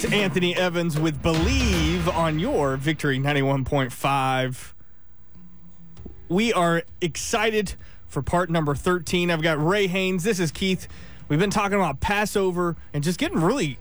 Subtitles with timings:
[0.00, 4.72] That's Anthony Evans with Believe on your Victory 91.5.
[6.30, 7.74] We are excited
[8.06, 9.30] for part number 13.
[9.30, 10.24] I've got Ray Haynes.
[10.24, 10.88] This is Keith.
[11.28, 13.78] We've been talking about Passover and just getting really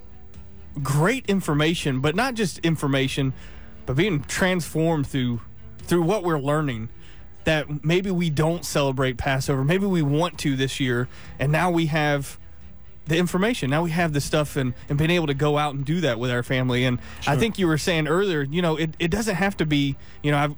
[0.84, 3.32] great information, but not just information,
[3.86, 5.40] but being transformed through
[5.84, 6.90] through what we're learning
[7.46, 9.64] that maybe we don't celebrate Passover.
[9.64, 11.08] Maybe we want to this year,
[11.40, 12.38] and now we have
[13.10, 13.70] the information.
[13.70, 16.20] Now we have the stuff and, and being able to go out and do that
[16.20, 16.86] with our family.
[16.86, 19.98] And I think you were saying earlier, you know, it, it doesn't have to be,
[20.24, 20.56] you know, I've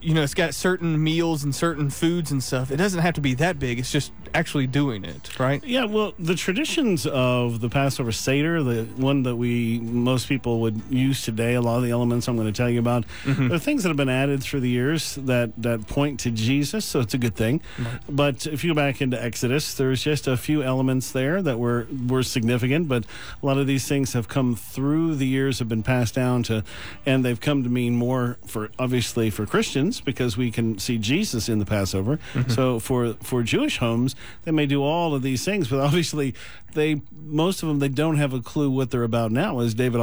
[0.00, 2.70] you know, it's got certain meals and certain foods and stuff.
[2.70, 3.78] It doesn't have to be that big.
[3.78, 5.62] It's just actually doing it, right?
[5.64, 10.80] Yeah, well, the traditions of the Passover Seder, the one that we most people would
[10.88, 13.52] use today, a lot of the elements I'm going to tell you about, mm-hmm.
[13.52, 17.00] are things that have been added through the years that that point to Jesus, so
[17.00, 17.60] it's a good thing.
[17.78, 18.00] Right.
[18.08, 21.86] But if you go back into Exodus, there's just a few elements there that were
[22.06, 23.04] were significant, but
[23.42, 26.64] a lot of these things have come through the years, have been passed down to,
[27.04, 31.48] and they've come to mean more for obviously for Christians because we can see Jesus
[31.48, 32.18] in the Passover.
[32.34, 32.50] Mm-hmm.
[32.50, 36.34] So for for Jewish homes, they may do all of these things, but obviously
[36.74, 39.60] they most of them they don't have a clue what they're about now.
[39.60, 40.00] As David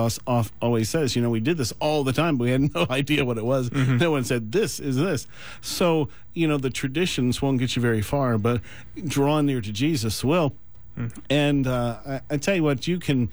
[0.61, 3.25] always says, you know, we did this all the time, but we had no idea
[3.25, 3.69] what it was.
[3.69, 3.97] Mm-hmm.
[3.97, 5.27] No one said this is this.
[5.61, 8.61] So you know, the traditions won't get you very far, but
[9.05, 10.53] draw near to Jesus will.
[10.99, 11.19] Mm-hmm.
[11.29, 13.29] And uh, I, I, tell you what, you can,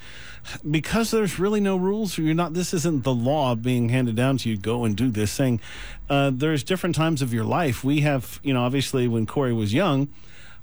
[0.71, 2.17] because there's really no rules.
[2.17, 2.55] You're not.
[2.55, 4.57] This isn't the law being handed down to you.
[4.57, 5.61] Go and do this thing.
[6.09, 7.83] Uh, there's different times of your life.
[7.83, 10.09] We have, you know, obviously when Corey was young,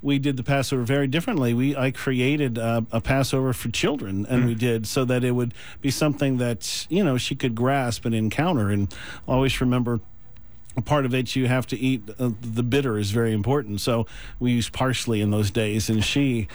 [0.01, 1.53] we did the Passover very differently.
[1.53, 4.47] We I created a, a Passover for children, and mm.
[4.47, 8.15] we did so that it would be something that you know she could grasp and
[8.15, 8.69] encounter.
[8.69, 8.93] And
[9.27, 9.99] always remember
[10.81, 14.05] part of it you have to eat uh, the bitter is very important so
[14.39, 16.47] we used parsley in those days and she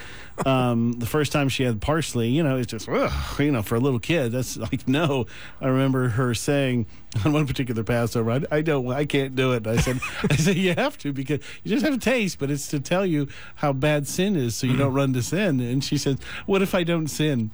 [0.47, 3.77] um, the first time she had parsley you know it's just ugh, you know for
[3.77, 5.27] a little kid that's like no
[5.61, 6.87] i remember her saying
[7.25, 8.31] on one particular Passover.
[8.31, 9.67] I, I don't, I can't do it.
[9.67, 12.69] I said, I said you have to because you just have a taste, but it's
[12.69, 15.61] to tell you how bad sin is, so you don't run to sin.
[15.61, 17.51] And she said, "What if I don't sin?"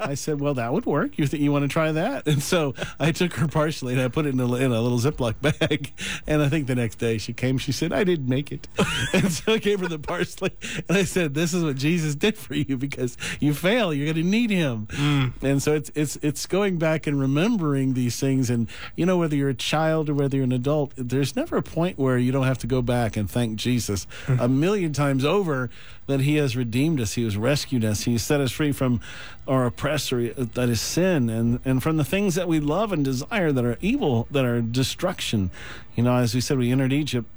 [0.00, 1.18] I said, "Well, that would work.
[1.18, 4.08] You think you want to try that?" And so I took her parsley and I
[4.08, 5.92] put it in a, in a little Ziploc bag.
[6.26, 8.68] And I think the next day she came, she said, "I didn't make it,"
[9.12, 10.52] and so I gave her the parsley,
[10.88, 13.92] and I said, "This is what Jesus did for you because you fail.
[13.92, 15.32] You're going to need Him." Mm.
[15.42, 18.50] And so it's it's it's going back and remembering these things.
[18.50, 21.62] And, you know, whether you're a child or whether you're an adult, there's never a
[21.62, 25.70] point where you don't have to go back and thank Jesus a million times over
[26.12, 29.00] that He has redeemed us, He has rescued us, He set us free from
[29.48, 33.50] our oppressor, that is sin, and, and from the things that we love and desire
[33.52, 35.50] that are evil, that are destruction.
[35.96, 37.28] You know, as we said, we entered Egypt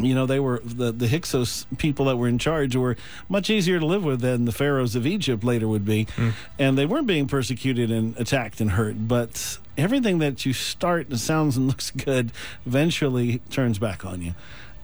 [0.00, 2.96] you know they were the the Hyksos people that were in charge were
[3.28, 6.34] much easier to live with than the pharaohs of Egypt later would be, mm.
[6.58, 9.08] and they weren't being persecuted and attacked and hurt.
[9.08, 12.30] But everything that you start and sounds and looks good
[12.66, 14.34] eventually turns back on you.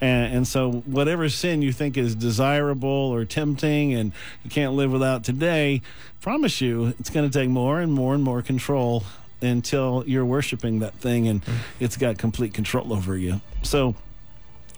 [0.04, 4.92] And, and, so, whatever sin you think is desirable or tempting and you can't live
[4.92, 5.80] without today,
[6.20, 9.02] promise you it's going to take more and more and more control
[9.40, 11.40] until you're worshiping that thing and
[11.80, 13.40] it's got complete control over you.
[13.62, 13.94] So,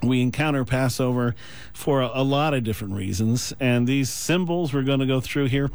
[0.00, 1.34] we encounter Passover
[1.72, 3.52] for a, a, lot of different reasons.
[3.58, 5.72] And these symbols we're going to go through here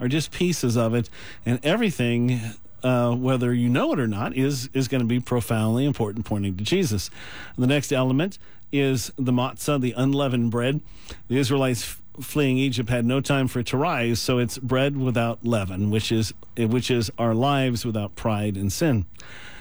[0.00, 1.10] are just pieces of it.
[1.44, 2.40] And everything,
[2.82, 6.56] uh, whether you know it or not, is, is going to be profoundly important, pointing
[6.56, 7.10] to Jesus.
[7.56, 8.38] The next element
[8.72, 10.80] is the matzah, the unleavened bread.
[11.28, 15.44] The Israelites fleeing Egypt had no time for it to rise, so it's bread without
[15.44, 19.06] leaven, which is which is our lives without pride and sin.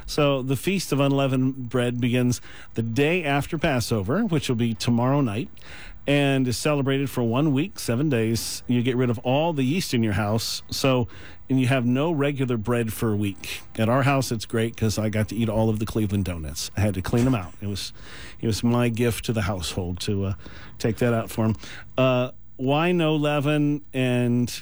[0.08, 2.42] So the Feast of Unleavened Bread begins
[2.74, 5.50] the day after Passover, which will be tomorrow night,
[6.08, 8.64] and is celebrated for one week, seven days.
[8.66, 10.64] You get rid of all the yeast in your house.
[10.72, 11.08] So
[11.50, 13.62] and you have no regular bread for a week.
[13.78, 16.72] At our house, it's great because I got to eat all of the Cleveland donuts.
[16.76, 17.54] I had to clean them out.
[17.62, 17.94] It was,
[18.42, 20.34] it was my gift to the household to uh,
[20.78, 21.56] take that out for them.
[21.98, 24.62] Uh, why no leaven and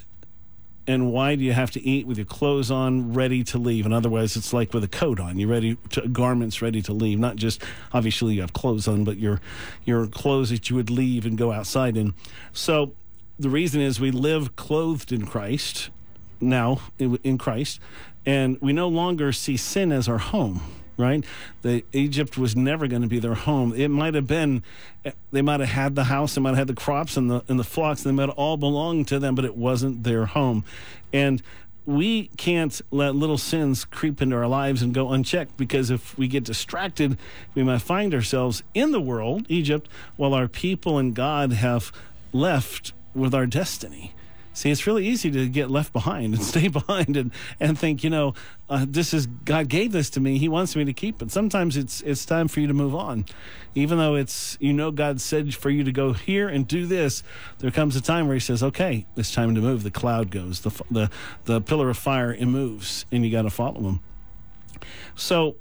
[0.88, 3.86] and why do you have to eat with your clothes on ready to leave?
[3.86, 5.40] And otherwise it's like with a coat on.
[5.40, 7.20] You're ready to, garments ready to leave.
[7.20, 9.42] Not just obviously you have clothes on but your
[9.84, 12.14] your clothes that you would leave and go outside in.
[12.54, 12.94] So
[13.40, 15.90] the reason is we live clothed in Christ
[16.40, 17.80] now in Christ
[18.26, 20.62] and we no longer see sin as our home
[20.98, 21.24] right?
[21.62, 23.74] The Egypt was never going to be their home.
[23.74, 24.64] It might have been,
[25.32, 27.60] they might have had the house, they might have had the crops and the and
[27.60, 30.64] the flocks, they might have all belonged to them, but it wasn't their home.
[31.14, 31.42] And
[31.86, 36.28] we can't let little sins creep into our lives and go unchecked because if we
[36.28, 37.18] get distracted,
[37.54, 41.92] we might find ourselves in the world, Egypt, while our people and God have
[42.34, 44.14] left with our destiny.
[44.56, 48.10] See, it's really easy to get left behind and stay behind and, and think, you
[48.10, 48.34] know,
[48.70, 50.38] uh, this is God gave this to me.
[50.38, 51.30] He wants me to keep it.
[51.30, 53.26] Sometimes it's it's time for you to move on,
[53.76, 57.22] even though it's you know God said for you to go here and do this.
[57.60, 60.62] There comes a time where He says, "Okay, it's time to move." The cloud goes,
[60.62, 61.12] the the
[61.44, 64.00] the pillar of fire moves, and you got to follow Him.
[65.16, 65.58] So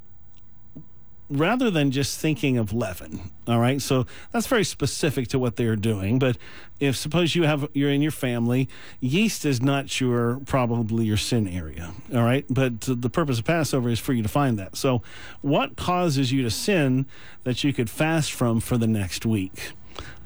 [1.31, 3.81] rather than just thinking of leaven all right?
[3.81, 6.37] So that's very specific to what they're doing but
[6.81, 8.69] if suppose you have you're in your family
[9.01, 12.45] yeast is not your probably your sin area all right?
[12.51, 14.77] But the purpose of passover is for you to find that.
[14.77, 15.03] So
[15.41, 17.07] what causes you to sin
[17.45, 19.73] that you could fast from for the next week?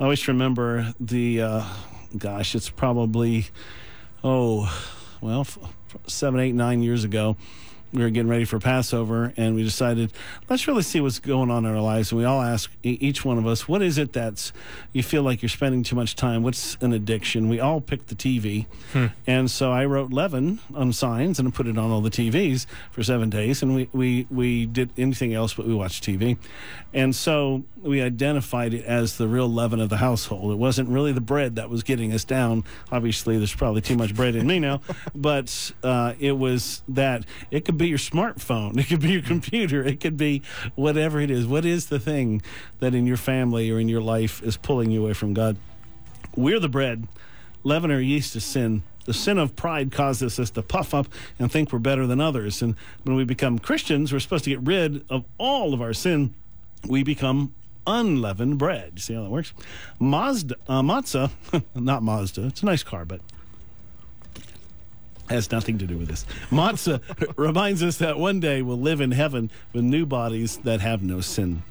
[0.00, 1.64] I always remember the uh,
[2.16, 3.46] gosh it's probably
[4.24, 4.72] oh
[5.20, 5.46] well
[6.06, 7.36] seven eight nine years ago
[7.92, 10.12] we were getting ready for Passover, and we decided
[10.48, 12.12] let's really see what's going on in our lives.
[12.12, 14.52] And we all ask each one of us, what is it that's
[14.92, 16.42] you feel like you're spending too much time?
[16.42, 17.48] What's an addiction?
[17.48, 19.06] We all picked the TV, hmm.
[19.26, 23.02] and so I wrote leaven on signs and put it on all the TVs for
[23.02, 26.36] seven days, and we we we did anything else but we watched TV,
[26.92, 30.52] and so we identified it as the real leaven of the household.
[30.52, 32.64] It wasn't really the bread that was getting us down.
[32.90, 34.80] Obviously, there's probably too much bread in me now,
[35.14, 39.84] but uh, it was that it could be your smartphone, it could be your computer,
[39.84, 40.42] it could be
[40.74, 41.46] whatever it is.
[41.46, 42.42] What is the thing
[42.80, 45.56] that in your family or in your life is pulling you away from God?
[46.36, 47.08] We're the bread.
[47.64, 48.82] Leaven or yeast is sin.
[49.04, 51.08] The sin of pride causes us to puff up
[51.38, 52.60] and think we're better than others.
[52.60, 56.34] And when we become Christians, we're supposed to get rid of all of our sin.
[56.86, 57.54] We become
[57.86, 59.00] unleavened bread.
[59.00, 59.54] See how that works?
[59.98, 61.30] Mazda, uh, Mazda,
[61.74, 62.46] not Mazda.
[62.46, 63.20] It's a nice car, but
[65.30, 66.24] has nothing to do with this.
[66.50, 67.00] Matzah
[67.36, 71.20] reminds us that one day we'll live in heaven with new bodies that have no
[71.20, 71.62] sin.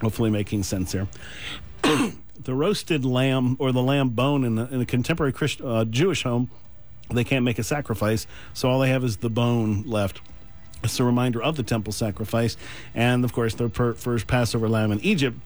[0.00, 1.08] Hopefully, making sense here.
[1.82, 6.50] the roasted lamb or the lamb bone in, in a contemporary Christ, uh, Jewish home,
[7.10, 10.20] they can't make a sacrifice, so all they have is the bone left.
[10.82, 12.56] It's a reminder of the temple sacrifice,
[12.94, 15.38] and of course, the per- first Passover lamb in Egypt.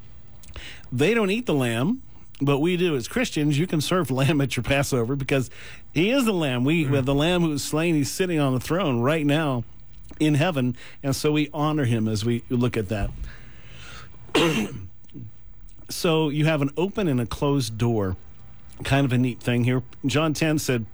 [0.90, 2.02] They don't eat the lamb
[2.40, 3.58] but we do as Christians.
[3.58, 5.50] You can serve lamb at your Passover because
[5.92, 6.64] he is the lamb.
[6.64, 7.04] We, mm.
[7.04, 7.94] the lamb who was slain.
[7.94, 9.64] He's sitting on the throne right now
[10.20, 13.10] in heaven, and so we honor him as we look at that.
[15.88, 18.16] so you have an open and a closed door.
[18.84, 19.82] Kind of a neat thing here.
[20.06, 20.86] John 10 said,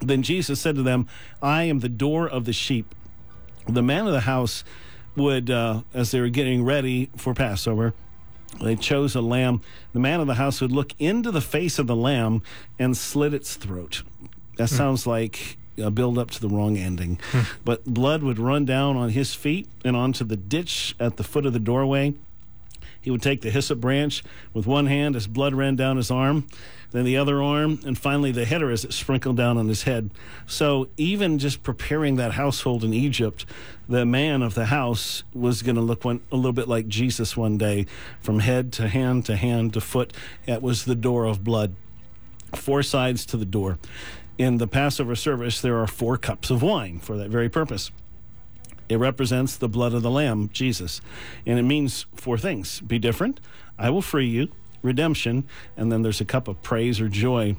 [0.00, 1.06] Then Jesus said to them,
[1.42, 2.94] I am the door of the sheep.
[3.68, 4.64] The man of the house
[5.16, 7.94] would, uh, as they were getting ready for Passover,
[8.60, 9.60] they chose a lamb.
[9.92, 12.42] The man of the house would look into the face of the lamb
[12.78, 14.02] and slit its throat.
[14.56, 14.76] That hmm.
[14.76, 17.18] sounds like a build up to the wrong ending.
[17.32, 17.40] Hmm.
[17.64, 21.46] But blood would run down on his feet and onto the ditch at the foot
[21.46, 22.14] of the doorway.
[23.06, 26.48] He would take the hyssop branch with one hand as blood ran down his arm,
[26.90, 30.10] then the other arm, and finally the header as it sprinkled down on his head.
[30.44, 33.46] So even just preparing that household in Egypt,
[33.88, 37.36] the man of the house was going to look one, a little bit like Jesus
[37.36, 37.86] one day,
[38.20, 40.12] from head to hand to hand to foot.
[40.46, 41.76] That was the door of blood.
[42.56, 43.78] Four sides to the door.
[44.36, 47.92] In the Passover service, there are four cups of wine for that very purpose.
[48.88, 51.00] It represents the blood of the Lamb, Jesus.
[51.44, 53.40] And it means four things be different,
[53.78, 54.48] I will free you,
[54.82, 55.44] redemption,
[55.76, 57.56] and then there's a cup of praise or joy.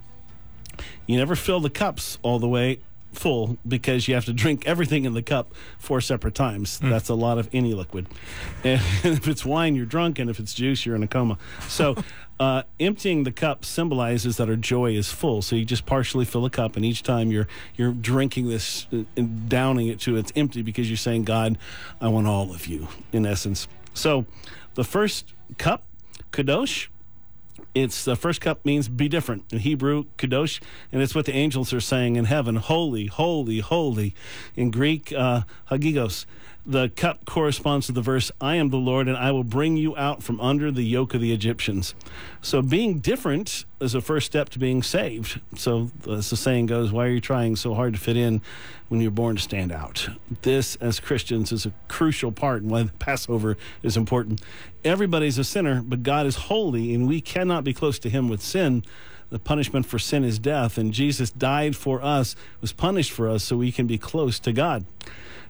[1.05, 2.79] You never fill the cups all the way
[3.13, 6.79] full because you have to drink everything in the cup four separate times.
[6.79, 6.89] Mm.
[6.89, 8.07] That's a lot of any liquid.
[8.63, 11.37] And if it's wine, you're drunk, and if it's juice, you're in a coma.
[11.67, 11.95] So,
[12.39, 15.41] uh, emptying the cup symbolizes that our joy is full.
[15.41, 19.03] So you just partially fill a cup, and each time you're you're drinking this uh,
[19.15, 21.57] and downing it to it's empty because you're saying, God,
[22.01, 22.87] I want all of you.
[23.11, 24.25] In essence, so
[24.73, 25.83] the first cup,
[26.31, 26.87] kadosh
[27.73, 30.59] it's the first cup means be different in Hebrew, kadosh,
[30.91, 34.15] and it's what the angels are saying in heaven holy, holy, holy.
[34.55, 36.25] In Greek, uh, hagigos.
[36.69, 39.95] The cup corresponds to the verse, I am the Lord, and I will bring you
[39.95, 41.95] out from under the yoke of the Egyptians.
[42.41, 45.39] So being different is a first step to being saved.
[45.55, 48.41] So, as the saying goes, why are you trying so hard to fit in
[48.89, 50.09] when you're born to stand out?
[50.41, 54.41] This, as Christians, is a crucial part and why the Passover is important.
[54.87, 58.41] Everybody's a sinner, but God is holy, and we cannot be close to Him with
[58.41, 58.83] sin
[59.29, 63.43] the punishment for sin is death, and Jesus died for us, was punished for us,
[63.43, 64.85] so we can be close to God.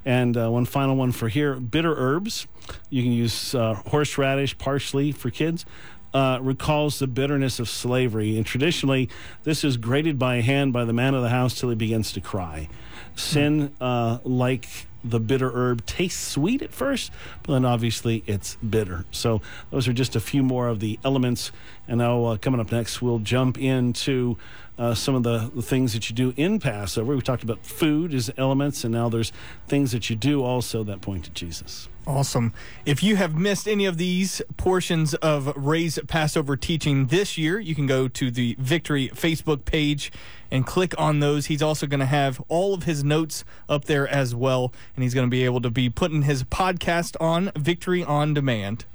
[0.06, 2.48] And uh, one final one for here bitter herbs.
[2.89, 5.65] You can use uh, horseradish, parsley for kids.
[6.13, 8.38] Uh, recalls the bitterness of slavery.
[8.38, 9.10] And traditionally,
[9.44, 12.22] this is grated by hand by the man of the house till he begins to
[12.22, 12.70] cry.
[13.15, 17.12] Sin, uh, like the bitter herb tastes sweet at first,
[17.44, 19.06] but then obviously it's bitter.
[19.12, 21.51] So those are just a few more of the elements.
[21.88, 24.38] And now uh, coming up next, we'll jump into
[24.77, 27.16] uh, some of the, the things that you do in Passover.
[27.16, 29.32] We talked about food as elements, and now there's
[29.68, 31.89] things that you do also that point to Jesus.
[32.06, 32.54] Awesome.
[32.86, 37.75] If you have missed any of these portions of Ray's Passover teaching this year, you
[37.75, 40.12] can go to the Victory Facebook page
[40.51, 41.48] and click on those.
[41.48, 45.13] He's also going to have all of his notes up there as well, and he's
[45.13, 48.86] going to be able to be putting his podcast on Victory on Demand.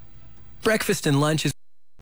[0.62, 1.52] Breakfast and lunch is